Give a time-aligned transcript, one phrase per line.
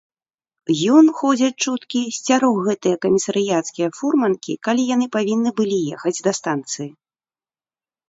[0.97, 6.89] Ён, ходзяць чуткі, сцярог гэтыя камісарыяцкія фурманкі, калі яны павінны былі ехаць да станцыі.